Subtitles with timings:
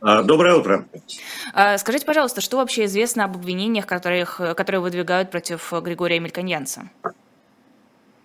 [0.00, 0.86] Доброе утро.
[1.78, 6.90] Скажите, пожалуйста, что вообще известно об обвинениях, которых, которые выдвигают против Григория Мельконьянца?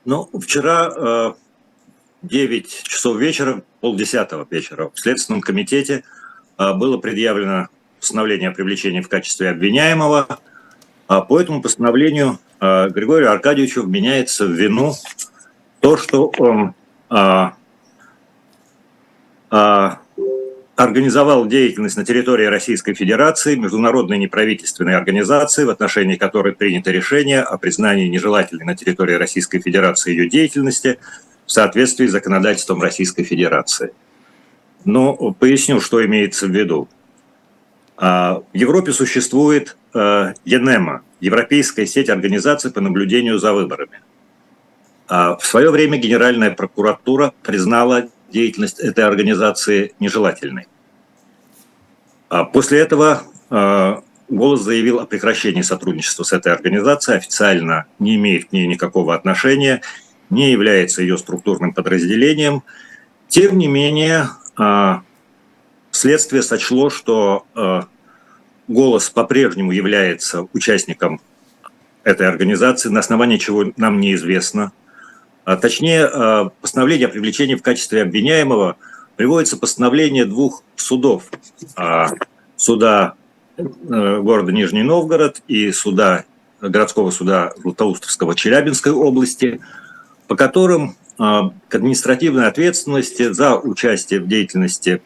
[0.06, 1.36] Ну, вчера
[2.22, 6.04] 9 часов вечера, полдесятого вечера в Следственном комитете
[6.58, 7.70] было предъявлено
[8.00, 10.40] постановление о привлечении в качестве обвиняемого.
[11.08, 14.94] А по этому постановлению Григорию Аркадьевичу вменяется в вину
[15.82, 16.74] то, что он
[17.10, 17.56] а,
[19.50, 20.00] а,
[20.76, 27.58] организовал деятельность на территории Российской Федерации, международной неправительственной организации, в отношении которой принято решение о
[27.58, 31.00] признании нежелательной на территории Российской Федерации ее деятельности
[31.46, 33.94] в соответствии с законодательством Российской Федерации.
[34.84, 36.90] Но поясню, что имеется в виду.
[37.96, 44.02] А, в Европе существует а, ЕНЕМА, Европейская сеть организаций по наблюдению за выборами.
[45.08, 50.68] А, в свое время Генеральная прокуратура признала деятельность этой организации нежелательной.
[52.28, 58.50] А после этого а, «Голос» заявил о прекращении сотрудничества с этой организацией, официально не имеет
[58.50, 59.82] к ней никакого отношения,
[60.30, 62.64] не является ее структурным подразделением.
[63.28, 65.04] Тем не менее, а,
[65.92, 67.46] следствие сочло, что
[68.68, 71.22] «Голос» по-прежнему является участником
[72.04, 74.74] этой организации, на основании чего нам неизвестно–
[75.46, 78.78] а точнее, а, постановление о привлечении в качестве обвиняемого
[79.16, 81.30] приводится постановление двух судов.
[81.76, 82.10] А,
[82.56, 83.16] суда
[83.58, 86.24] э, города Нижний Новгород и суда
[86.62, 89.60] городского суда Златоустовского Челябинской области,
[90.28, 95.02] по которым к административной ответственности за участие в деятельности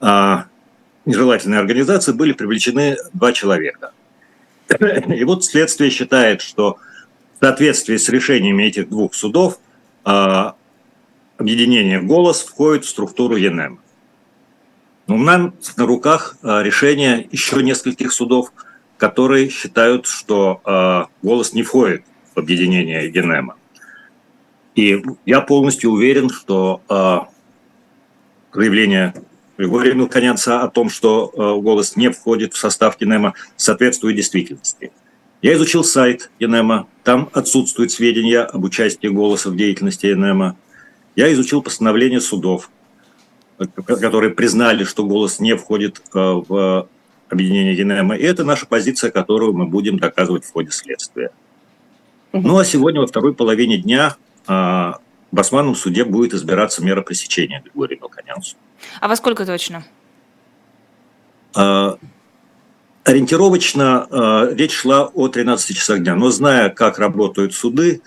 [0.00, 3.92] нежелательной организации были привлечены два человека.
[5.08, 6.78] И вот следствие считает, что
[7.38, 9.60] в соответствии с решениями этих двух судов
[10.04, 10.56] а,
[11.36, 13.78] объединение «Голос» входит в структуру ЕНЕМ.
[15.06, 18.52] Но у нас на руках а, решение еще нескольких судов,
[18.96, 22.02] которые считают, что а, «Голос» не входит
[22.34, 23.54] в объединение ЕНЕМа.
[24.74, 26.82] И я полностью уверен, что
[28.52, 29.12] заявление
[29.56, 34.92] Григория Мелконянца о том, что «Голос» не входит в состав ЕНЕМа, соответствует действительности–
[35.42, 40.56] я изучил сайт ЕНЕМа, там отсутствуют сведения об участии голоса в деятельности ЕНЕМа.
[41.16, 42.70] Я изучил постановление судов,
[43.86, 46.88] которые признали, что голос не входит э, в
[47.28, 48.16] объединение ЕНЕМа.
[48.16, 51.30] И это наша позиция, которую мы будем доказывать в ходе следствия.
[52.32, 54.16] Ну а сегодня во второй половине дня
[54.46, 54.98] э, в
[55.30, 58.56] Басманном суде будет избираться мера пресечения Григорию Мелконянцу.
[59.00, 59.84] А во сколько точно?
[63.08, 68.02] Ориентировочно э, речь шла о 13 часах дня, но зная, как работают суды,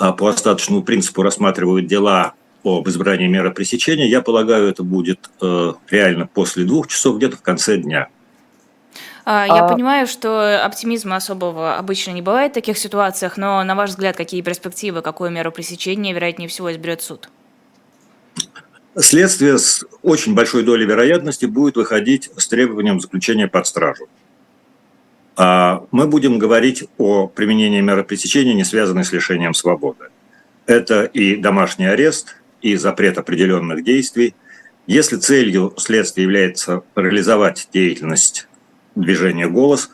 [0.00, 2.32] э, по остаточному принципу рассматривают дела
[2.64, 7.42] об избрании меры пресечения, я полагаю, это будет э, реально после двух часов, где-то в
[7.42, 8.08] конце дня.
[9.24, 9.68] А, я а...
[9.68, 14.42] понимаю, что оптимизма особого обычно не бывает в таких ситуациях, но на ваш взгляд, какие
[14.42, 17.28] перспективы, какую меру пресечения, вероятнее всего, изберет суд?
[18.98, 24.08] Следствие с очень большой долей вероятности будет выходить с требованием заключения под стражу.
[25.36, 30.06] А мы будем говорить о применении меры пресечения, не связанной с лишением свободы.
[30.66, 34.34] Это и домашний арест, и запрет определенных действий.
[34.86, 38.48] Если целью следствия является реализовать деятельность
[38.94, 39.90] движения «Голос»,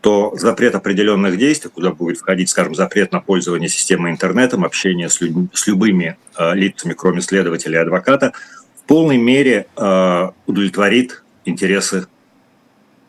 [0.00, 5.20] то запрет определенных действий, куда будет входить, скажем, запрет на пользование системой интернетом, общение с,
[5.20, 8.32] людьми, с любыми э, лицами, кроме следователя и адвоката,
[8.76, 12.06] в полной мере э, удовлетворит интересы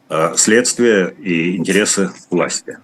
[0.10, 2.80] Э, следствия и интересы власти.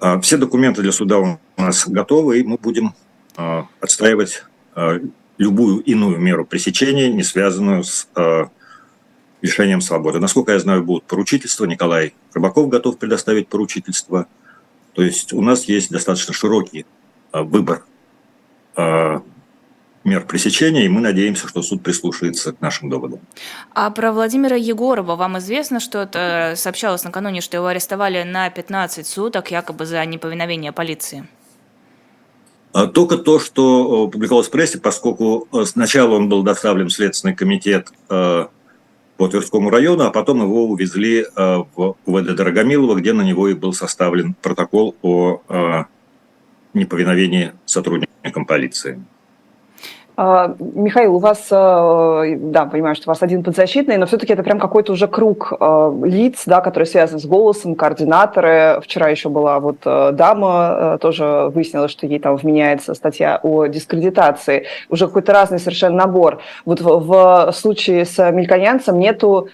[0.00, 2.94] Э, все документы для суда у нас готовы, и мы будем
[3.36, 4.44] э, отстаивать
[5.36, 8.08] любую иную меру пресечения, не связанную с
[9.42, 10.20] лишением свободы.
[10.20, 11.64] Насколько я знаю, будут поручительства.
[11.64, 14.26] Николай Рыбаков готов предоставить поручительство.
[14.94, 16.86] То есть у нас есть достаточно широкий
[17.32, 17.84] выбор
[20.04, 23.20] мер пресечения, и мы надеемся, что суд прислушается к нашим доводам.
[23.74, 29.06] А про Владимира Егорова вам известно, что это сообщалось накануне, что его арестовали на 15
[29.06, 31.28] суток якобы за неповиновение полиции?
[32.72, 36.92] А только то, что э, публиковалось в прессе, поскольку э, сначала он был доставлен в
[36.92, 38.46] Следственный комитет э,
[39.16, 43.74] по Тверскому району, а потом его увезли в УВД Дорогомилова, где на него и был
[43.74, 45.84] составлен протокол о
[46.72, 49.04] неповиновении сотрудникам полиции.
[50.22, 54.42] А, Михаил, у вас, э, да, понимаю, что у вас один подзащитный, но все-таки это
[54.42, 58.82] прям какой-то уже круг э, лиц, да, которые связаны с голосом, координаторы.
[58.82, 64.66] Вчера еще была вот э, дама, тоже выяснилось, что ей там вменяется статья о дискредитации.
[64.90, 66.40] Уже какой-то разный совершенно набор.
[66.66, 69.48] Вот в, в случае с Мельконянцем нету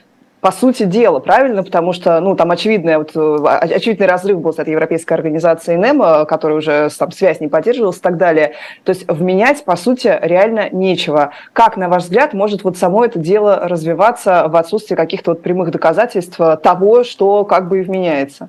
[0.46, 1.64] по сути дела, правильно?
[1.64, 6.24] Потому что, ну, там очевидный, вот, э, очевидный разрыв был с этой европейской организацией НЭМа,
[6.24, 8.52] которая уже там связь не поддерживалась и так далее.
[8.84, 11.32] То есть вменять, по сути, реально нечего.
[11.52, 15.72] Как, на ваш взгляд, может вот само это дело развиваться в отсутствии каких-то вот прямых
[15.72, 18.48] доказательств того, что как бы и вменяется?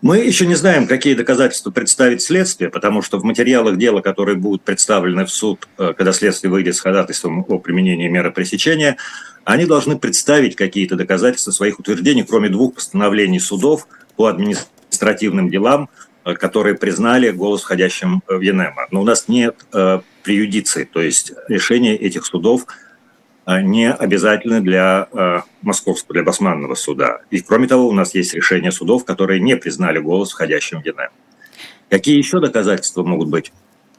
[0.00, 4.62] Мы еще не знаем, какие доказательства представить следствие, потому что в материалах дела, которые будут
[4.62, 8.96] представлены в суд, э, когда следствие выйдет с ходатайством о применении меры пресечения,
[9.44, 13.86] они должны представить какие-то доказательства своих утверждений, кроме двух постановлений судов
[14.16, 15.88] по административным делам,
[16.24, 18.88] э, которые признали голос входящим в ЕНЕМа.
[18.90, 22.87] Но у нас нет э, преюдиции, то есть решение этих судов э,
[23.48, 27.22] не обязательны для э, Московского, для Басманного суда.
[27.30, 31.10] И кроме того, у нас есть решения судов, которые не признали голос входящим в ЕНЕМ.
[31.88, 33.52] Какие еще доказательства могут быть?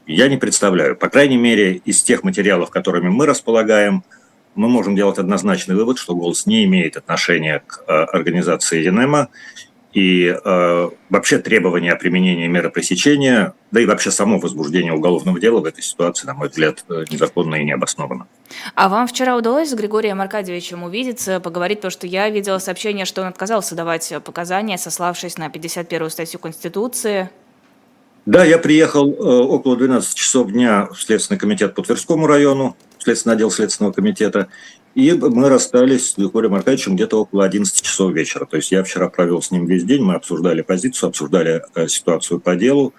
[0.06, 0.96] Я не представляю.
[0.96, 4.04] По крайней мере, из тех материалов, которыми мы располагаем–
[4.54, 9.28] мы можем делать однозначный вывод, что голос не имеет отношения к э, организации ЕНЕМа,
[9.92, 15.60] и э, вообще требования о применении меры пресечения, да и вообще само возбуждение уголовного дела
[15.60, 18.26] в этой ситуации, на мой взгляд, э, незаконно и необоснованно.
[18.74, 23.22] А вам вчера удалось с Григорием Аркадьевичем увидеться, поговорить, потому что я видела сообщение, что
[23.22, 27.30] он отказался давать показания, сославшись на 51-ю статью Конституции.
[28.26, 33.34] Да, я приехал э, около 12 часов дня в Следственный комитет по Тверскому району, Следственный
[33.34, 34.48] отдел Следственного комитета.
[35.00, 38.44] И мы расстались с Григорием Аркадьевичем где-то около 11 часов вечера.
[38.44, 42.38] То есть я вчера провел с ним весь день, мы обсуждали позицию, обсуждали э, ситуацию
[42.38, 42.92] по делу.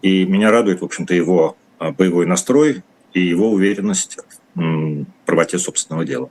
[0.00, 2.84] И меня радует, в общем-то, его э, боевой настрой
[3.14, 4.16] и его уверенность
[4.54, 6.30] в правоте собственного дела.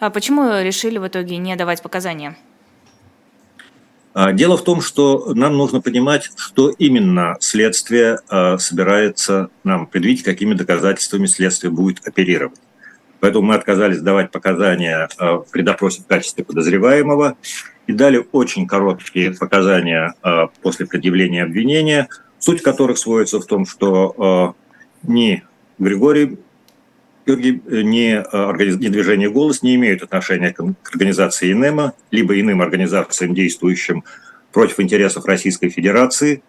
[0.00, 2.34] А почему решили в итоге не давать показания?
[4.14, 10.24] А, дело в том, что нам нужно понимать, что именно следствие а, собирается нам предвидеть,
[10.24, 12.58] какими доказательствами следствие будет оперировать.
[13.20, 17.36] Поэтому мы отказались давать показания а, при допросе в качестве подозреваемого
[17.86, 20.12] и дали очень короткие показания
[20.60, 24.54] после предъявления обвинения, суть которых сводится в том, что
[25.02, 25.42] ни
[25.78, 26.38] Григорий
[27.26, 30.60] э, ни, э, ни движение «Голос» не имеют отношения к
[30.92, 34.04] организации ИНЕМа, либо иным организациям, действующим
[34.52, 36.42] против интересов Российской Федерации.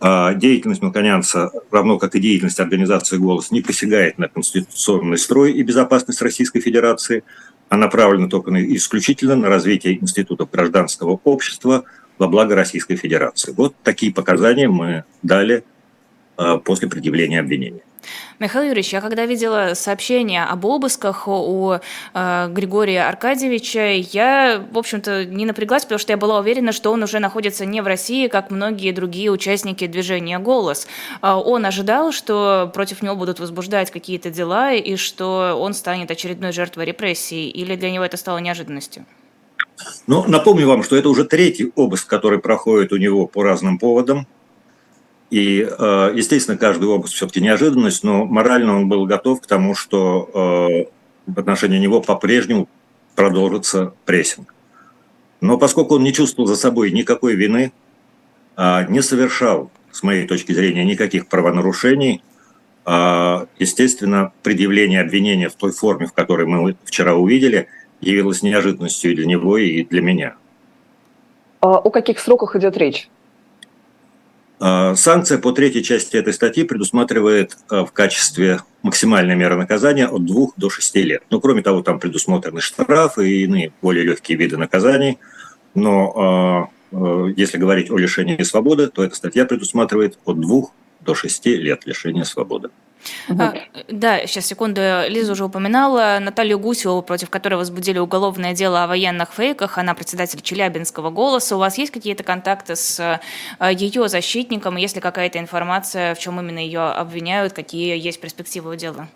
[0.00, 5.62] А деятельность Мелконянца, равно как и деятельность организации «Голос», не посягает на конституционный строй и
[5.62, 7.24] безопасность Российской Федерации,
[7.68, 11.84] а направлена только на, исключительно на развитие институтов гражданского общества
[12.16, 13.52] во благо Российской Федерации.
[13.56, 15.64] Вот такие показания мы дали
[16.36, 17.82] а, после предъявления обвинения.
[18.38, 21.74] Михаил Юрьевич, я когда видела сообщение об обысках у
[22.14, 27.02] э, Григория Аркадьевича, я, в общем-то, не напряглась, потому что я была уверена, что он
[27.02, 30.86] уже находится не в России, как многие другие участники движения «Голос».
[31.20, 36.52] Э, он ожидал, что против него будут возбуждать какие-то дела и что он станет очередной
[36.52, 39.04] жертвой репрессий, или для него это стало неожиданностью?
[40.06, 44.26] Ну, напомню вам, что это уже третий обыск, который проходит у него по разным поводам.
[45.30, 50.88] И, э, естественно, каждый обыск все-таки неожиданность, но морально он был готов к тому, что
[51.26, 52.68] э, в отношении него по-прежнему
[53.14, 54.54] продолжится прессинг.
[55.40, 57.72] Но поскольку он не чувствовал за собой никакой вины,
[58.56, 62.22] а не совершал, с моей точки зрения, никаких правонарушений,
[62.84, 67.68] а, естественно, предъявление обвинения в той форме, в которой мы вчера увидели,
[68.00, 70.36] явилось неожиданностью и для него, и для меня.
[71.60, 73.08] А о каких сроках идет речь?
[74.60, 80.24] А, санкция по третьей части этой статьи предусматривает а, в качестве максимальной меры наказания от
[80.24, 81.22] 2 до 6 лет.
[81.30, 85.18] Ну, кроме того, там предусмотрены штрафы и иные более легкие виды наказаний.
[85.74, 90.62] Но а, если говорить о лишении свободы, то эта статья предусматривает от 2
[91.00, 92.70] до 6 лет лишения свободы.
[93.28, 93.54] А,
[93.88, 94.80] да, сейчас, секунду.
[95.08, 99.78] Лиза уже упоминала Наталью Гусеву, против которой возбудили уголовное дело о военных фейках.
[99.78, 101.56] Она председатель Челябинского голоса.
[101.56, 103.20] У вас есть какие-то контакты с
[103.58, 104.76] а, ее защитником?
[104.76, 107.52] Есть ли какая-то информация, в чем именно ее обвиняют?
[107.52, 109.08] Какие есть перспективы у дела?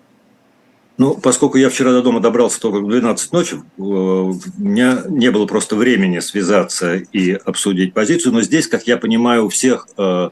[0.98, 5.46] Ну, поскольку я вчера до дома добрался только в 12 ночи, у меня не было
[5.46, 10.30] просто времени связаться и обсудить позицию, но здесь, как я понимаю, у всех э,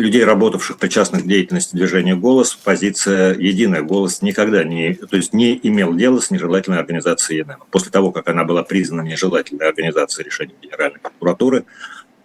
[0.00, 3.82] людей, работавших причастных к деятельности движения «Голос», позиция единая.
[3.82, 7.64] «Голос» никогда не, то есть не имел дела с нежелательной организацией ЕНМ.
[7.70, 11.64] После того, как она была признана нежелательной организацией решения Генеральной прокуратуры,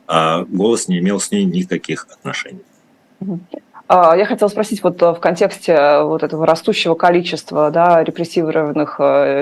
[0.08, 2.64] а «Голос» не имел с ней никаких отношений.
[3.94, 8.96] А, я хотела спросить вот в контексте вот этого растущего количества да, репрессированных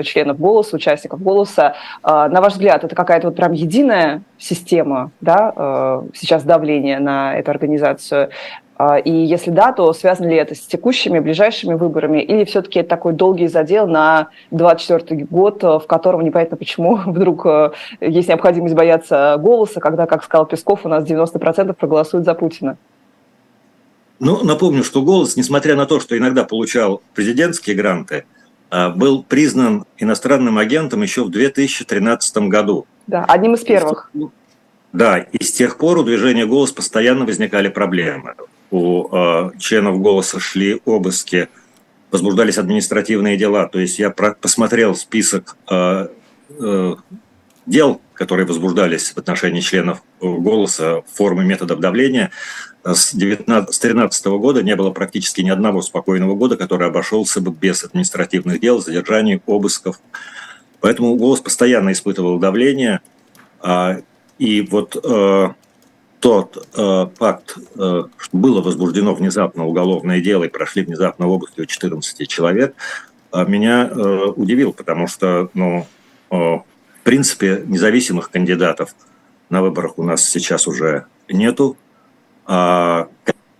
[0.04, 6.42] членов «Голоса», участников «Голоса», на ваш взгляд, это какая-то вот прям единая система да, сейчас
[6.42, 8.30] давления на эту организацию?
[8.76, 12.88] А, и если да, то связано ли это с текущими, ближайшими выборами, или все-таки это
[12.88, 19.36] такой долгий задел на 24 год, в котором непонятно почему вдруг э, есть необходимость бояться
[19.38, 22.78] голоса, когда, как сказал Песков, у нас 90% проголосуют за Путина?
[24.20, 28.24] Ну, напомню, что «Голос», несмотря на то, что иногда получал президентские гранты,
[28.70, 32.86] а, был признан иностранным агентом еще в 2013 году.
[33.06, 34.10] Да, одним из первых.
[34.92, 38.34] Да, и с тех пор у движения «Голос» постоянно возникали проблемы
[38.70, 41.48] у э, членов «Голоса» шли обыски,
[42.10, 43.66] возбуждались административные дела.
[43.66, 46.08] То есть я про- посмотрел список э,
[46.58, 46.94] э,
[47.66, 52.30] дел, которые возбуждались в отношении членов «Голоса» формы методов давления.
[52.84, 58.60] С 2013 года не было практически ни одного спокойного года, который обошелся бы без административных
[58.60, 60.00] дел, задержаний, обысков.
[60.80, 63.00] Поэтому «Голос» постоянно испытывал давление.
[64.38, 64.96] И вот
[66.20, 71.66] тот э, факт, э, что было возбуждено внезапно уголовное дело и прошли внезапно обыски у
[71.66, 72.74] 14 человек,
[73.32, 75.86] э, меня э, удивил, потому что, ну,
[76.30, 76.58] э,
[77.00, 78.94] в принципе, независимых кандидатов
[79.48, 81.76] на выборах у нас сейчас уже нету.
[82.46, 83.08] А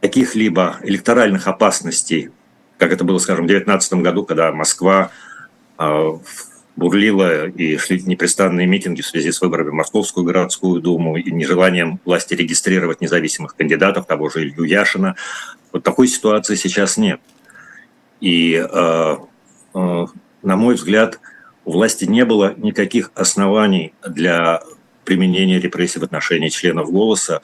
[0.00, 2.30] каких-либо электоральных опасностей,
[2.78, 5.10] как это было, скажем, в 2019 году, когда Москва
[5.78, 6.10] э,
[6.76, 12.00] бурлило и шли непрестанные митинги в связи с выборами в Московскую городскую думу и нежеланием
[12.04, 15.16] власти регистрировать независимых кандидатов, того же Илью Яшина.
[15.72, 17.20] Вот такой ситуации сейчас нет.
[18.20, 19.16] И, э,
[19.74, 20.06] э,
[20.42, 21.20] на мой взгляд,
[21.64, 24.62] у власти не было никаких оснований для
[25.04, 27.40] применения репрессий в отношении членов «Голоса»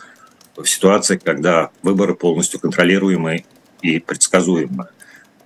[0.57, 3.45] в ситуации, когда выборы полностью контролируемые
[3.83, 4.89] и предсказуемые.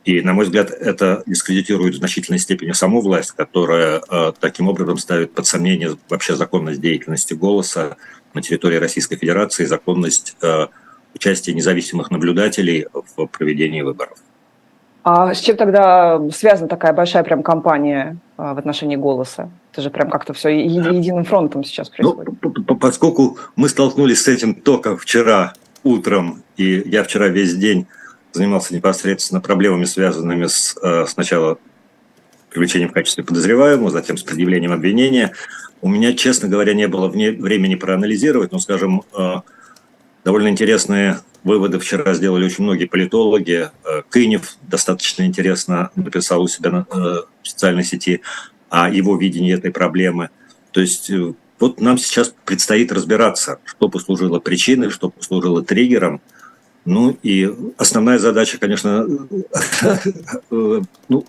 [0.05, 4.97] И, на мой взгляд, это дискредитирует в значительной степени саму власть, которая э, таким образом
[4.97, 7.97] ставит под сомнение вообще законность деятельности «Голоса»
[8.33, 10.69] на территории Российской Федерации, законность э,
[11.15, 14.19] участия независимых наблюдателей в проведении выборов.
[15.03, 19.49] А с чем тогда связана такая большая прям кампания э, в отношении «Голоса»?
[19.73, 22.69] Это же прям как-то все единым фронтом сейчас ну, происходит.
[22.69, 25.55] Ну, поскольку мы столкнулись с этим только вчера
[25.85, 27.87] утром, и я вчера весь день
[28.33, 31.59] занимался непосредственно проблемами, связанными с э, сначала
[32.51, 35.33] привлечением в качестве подозреваемого, затем с предъявлением обвинения.
[35.81, 39.37] У меня, честно говоря, не было времени проанализировать, но, скажем, э,
[40.25, 43.71] довольно интересные выводы вчера сделали очень многие политологи.
[43.85, 46.87] Э, Кынев достаточно интересно написал у себя на
[47.43, 48.21] социальной сети
[48.69, 50.31] о его видении этой проблемы.
[50.73, 51.11] То есть
[51.59, 56.21] вот нам сейчас предстоит разбираться, что послужило причиной, что послужило триггером–
[56.85, 59.07] ну и основная задача, конечно,
[60.51, 60.85] ну,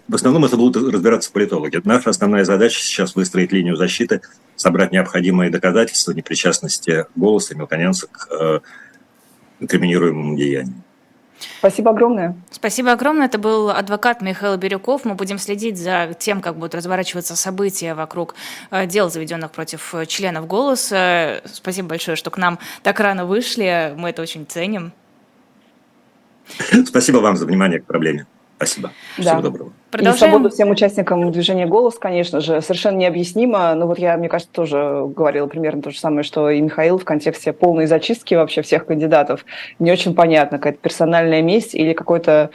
[0.07, 1.81] в основном это будут разбираться политологи.
[1.83, 4.21] Наша основная задача сейчас выстроить линию защиты,
[4.55, 8.59] собрать необходимые доказательства непричастности голоса мелконянца к э,
[9.59, 10.75] инкриминируемому деянию.
[11.59, 12.35] Спасибо огромное.
[12.51, 13.25] Спасибо огромное.
[13.25, 15.05] Это был адвокат Михаил Бирюков.
[15.05, 18.35] Мы будем следить за тем, как будут разворачиваться события вокруг
[18.69, 21.41] э, дел, заведенных против членов «Голоса».
[21.45, 23.93] Спасибо большое, что к нам так рано вышли.
[23.97, 24.93] Мы это очень ценим.
[26.85, 28.25] Спасибо вам за внимание к проблеме.
[28.61, 28.91] Спасибо.
[29.17, 29.23] Да.
[29.23, 29.73] Всего доброго.
[29.89, 30.15] Продолжаем.
[30.15, 33.73] И свободу всем участникам движения «Голос», конечно же, совершенно необъяснимо.
[33.73, 37.03] Но вот я, мне кажется, тоже говорила примерно то же самое, что и Михаил в
[37.03, 39.45] контексте полной зачистки вообще всех кандидатов.
[39.79, 42.51] Не очень понятно, какая-то персональная месть или какой-то